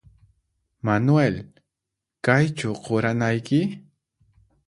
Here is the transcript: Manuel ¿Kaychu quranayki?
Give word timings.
Manuel 0.85 1.35
¿Kaychu 2.25 2.69
quranayki? 2.83 3.59